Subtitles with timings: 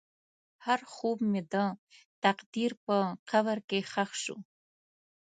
[0.65, 1.55] هر خوب مې د
[2.23, 2.95] تقدیر په
[3.31, 4.37] قبر کې ښخ شو.